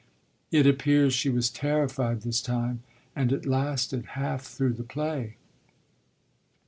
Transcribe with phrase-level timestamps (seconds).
[0.51, 2.81] It appears she was terrified this time,
[3.15, 5.37] and it lasted half through the play."